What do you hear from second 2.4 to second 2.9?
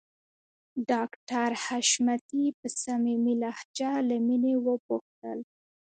په